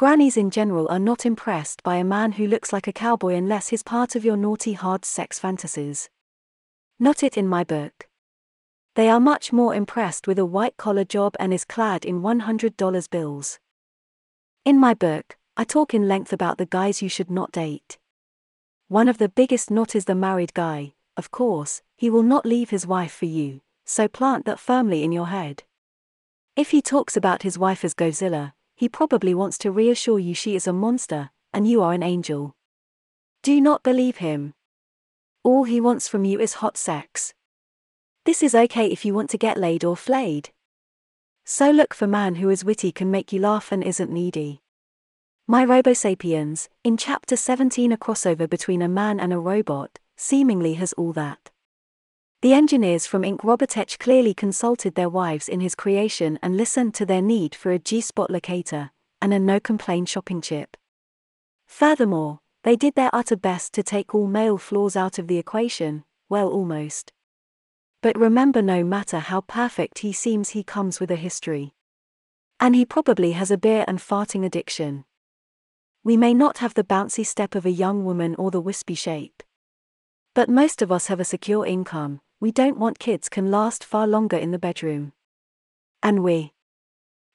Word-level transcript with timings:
Grannies 0.00 0.38
in 0.38 0.48
general 0.48 0.88
are 0.88 0.98
not 0.98 1.26
impressed 1.26 1.82
by 1.82 1.96
a 1.96 2.04
man 2.04 2.32
who 2.32 2.46
looks 2.46 2.72
like 2.72 2.88
a 2.88 2.92
cowboy 3.06 3.34
unless 3.34 3.68
he's 3.68 3.82
part 3.82 4.16
of 4.16 4.24
your 4.24 4.34
naughty 4.34 4.72
hard 4.72 5.04
sex 5.04 5.38
fantasies. 5.38 6.08
Not 6.98 7.22
it 7.22 7.36
in 7.36 7.46
my 7.46 7.64
book. 7.64 8.08
They 8.94 9.10
are 9.10 9.20
much 9.20 9.52
more 9.52 9.74
impressed 9.74 10.26
with 10.26 10.38
a 10.38 10.46
white 10.46 10.78
collar 10.78 11.04
job 11.04 11.36
and 11.38 11.52
is 11.52 11.66
clad 11.66 12.06
in 12.06 12.22
$100 12.22 13.10
bills. 13.10 13.58
In 14.64 14.80
my 14.80 14.94
book, 14.94 15.36
I 15.54 15.64
talk 15.64 15.92
in 15.92 16.08
length 16.08 16.32
about 16.32 16.56
the 16.56 16.64
guys 16.64 17.02
you 17.02 17.10
should 17.10 17.30
not 17.30 17.52
date. 17.52 17.98
One 18.88 19.06
of 19.06 19.18
the 19.18 19.28
biggest 19.28 19.70
not 19.70 19.94
is 19.94 20.06
the 20.06 20.14
married 20.14 20.54
guy, 20.54 20.94
of 21.18 21.30
course, 21.30 21.82
he 21.98 22.08
will 22.08 22.22
not 22.22 22.46
leave 22.46 22.70
his 22.70 22.86
wife 22.86 23.12
for 23.12 23.26
you, 23.26 23.60
so 23.84 24.08
plant 24.08 24.46
that 24.46 24.58
firmly 24.58 25.04
in 25.04 25.12
your 25.12 25.26
head. 25.26 25.64
If 26.56 26.70
he 26.70 26.80
talks 26.80 27.18
about 27.18 27.42
his 27.42 27.58
wife 27.58 27.84
as 27.84 27.92
Godzilla, 27.92 28.54
he 28.80 28.88
probably 28.88 29.34
wants 29.34 29.58
to 29.58 29.70
reassure 29.70 30.18
you 30.18 30.32
she 30.32 30.56
is 30.56 30.66
a 30.66 30.72
monster, 30.72 31.28
and 31.52 31.68
you 31.68 31.82
are 31.82 31.92
an 31.92 32.02
angel. 32.02 32.56
Do 33.42 33.60
not 33.60 33.82
believe 33.82 34.16
him. 34.16 34.54
All 35.44 35.64
he 35.64 35.82
wants 35.82 36.08
from 36.08 36.24
you 36.24 36.40
is 36.40 36.54
hot 36.64 36.78
sex. 36.78 37.34
This 38.24 38.42
is 38.42 38.54
okay 38.54 38.86
if 38.86 39.04
you 39.04 39.12
want 39.12 39.28
to 39.30 39.36
get 39.36 39.58
laid 39.58 39.84
or 39.84 39.98
flayed. 39.98 40.48
So 41.44 41.70
look 41.70 41.92
for 41.92 42.06
man 42.06 42.36
who 42.36 42.48
is 42.48 42.64
witty 42.64 42.90
can 42.90 43.10
make 43.10 43.34
you 43.34 43.40
laugh 43.40 43.70
and 43.70 43.84
isn't 43.84 44.10
needy. 44.10 44.62
My 45.46 45.62
Robosapiens, 45.62 46.68
in 46.82 46.96
chapter 46.96 47.36
17 47.36 47.92
a 47.92 47.98
crossover 47.98 48.48
between 48.48 48.80
a 48.80 48.88
man 48.88 49.20
and 49.20 49.30
a 49.30 49.38
robot, 49.38 49.98
seemingly 50.16 50.72
has 50.80 50.94
all 50.94 51.12
that. 51.12 51.50
The 52.42 52.54
engineers 52.54 53.06
from 53.06 53.20
Inc. 53.20 53.40
Robotech 53.40 53.98
clearly 53.98 54.32
consulted 54.32 54.94
their 54.94 55.10
wives 55.10 55.46
in 55.46 55.60
his 55.60 55.74
creation 55.74 56.38
and 56.40 56.56
listened 56.56 56.94
to 56.94 57.04
their 57.04 57.20
need 57.20 57.54
for 57.54 57.70
a 57.70 57.78
G-spot 57.78 58.30
locator, 58.30 58.92
and 59.20 59.34
a 59.34 59.38
no-complaint 59.38 60.08
shopping 60.08 60.40
chip. 60.40 60.78
Furthermore, 61.66 62.38
they 62.64 62.76
did 62.76 62.94
their 62.94 63.10
utter 63.12 63.36
best 63.36 63.74
to 63.74 63.82
take 63.82 64.14
all 64.14 64.26
male 64.26 64.56
flaws 64.56 64.96
out 64.96 65.18
of 65.18 65.26
the 65.26 65.36
equation, 65.36 66.02
well 66.30 66.48
almost. 66.48 67.12
But 68.00 68.18
remember 68.18 68.62
no 68.62 68.84
matter 68.84 69.18
how 69.18 69.42
perfect 69.42 69.98
he 69.98 70.10
seems 70.10 70.50
he 70.50 70.64
comes 70.64 70.98
with 70.98 71.10
a 71.10 71.16
history. 71.16 71.74
And 72.58 72.74
he 72.74 72.86
probably 72.86 73.32
has 73.32 73.50
a 73.50 73.58
beer 73.58 73.84
and 73.86 73.98
farting 73.98 74.46
addiction. 74.46 75.04
We 76.02 76.16
may 76.16 76.32
not 76.32 76.58
have 76.58 76.72
the 76.72 76.84
bouncy 76.84 77.26
step 77.26 77.54
of 77.54 77.66
a 77.66 77.70
young 77.70 78.06
woman 78.06 78.34
or 78.36 78.50
the 78.50 78.62
wispy 78.62 78.94
shape. 78.94 79.42
But 80.32 80.48
most 80.48 80.80
of 80.80 80.90
us 80.90 81.08
have 81.08 81.20
a 81.20 81.24
secure 81.24 81.66
income, 81.66 82.22
we 82.40 82.50
don't 82.50 82.78
want 82.78 82.98
kids 82.98 83.28
can 83.28 83.50
last 83.50 83.84
far 83.84 84.06
longer 84.06 84.36
in 84.36 84.50
the 84.50 84.58
bedroom. 84.58 85.12
And 86.02 86.22
we 86.22 86.54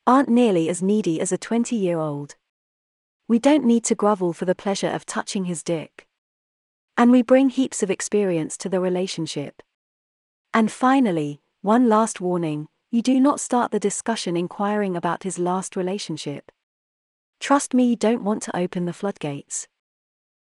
aren't 0.08 0.30
nearly 0.30 0.68
as 0.68 0.82
needy 0.82 1.22
as 1.22 1.32
a 1.32 1.38
20 1.38 1.76
year 1.76 2.00
old. 2.00 2.36
We 3.28 3.38
don't 3.38 3.66
need 3.66 3.84
to 3.86 3.96
grovel 3.96 4.34
for 4.34 4.46
the 4.46 4.56
pleasure 4.56 4.90
of 4.90 5.06
touching 5.06 5.46
his 5.46 5.62
dick. 5.62 6.08
And 6.98 7.12
we 7.12 7.22
bring 7.22 7.50
heaps 7.50 7.84
of 7.84 7.92
experience 7.92 8.58
to 8.58 8.70
the 8.70 8.80
relationship. 8.80 9.62
And 10.54 10.72
finally, 10.72 11.42
one 11.62 11.88
last 11.88 12.20
warning 12.20 12.68
you 12.92 13.02
do 13.02 13.20
not 13.20 13.40
start 13.40 13.72
the 13.72 13.80
discussion 13.80 14.36
inquiring 14.36 14.96
about 14.96 15.24
his 15.24 15.38
last 15.38 15.76
relationship. 15.76 16.52
Trust 17.40 17.74
me, 17.74 17.90
you 17.90 17.96
don't 17.96 18.24
want 18.24 18.42
to 18.44 18.56
open 18.56 18.86
the 18.86 18.94
floodgates. 18.94 19.68